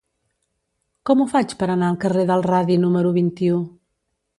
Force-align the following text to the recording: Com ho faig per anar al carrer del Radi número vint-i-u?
Com 1.09 1.21
ho 1.25 1.29
faig 1.35 1.55
per 1.61 1.67
anar 1.75 1.91
al 1.93 2.01
carrer 2.07 2.27
del 2.33 2.45
Radi 2.51 2.83
número 2.87 3.17
vint-i-u? 3.23 3.65